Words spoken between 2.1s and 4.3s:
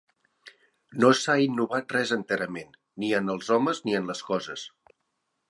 enterament, ni en els homes, ni en les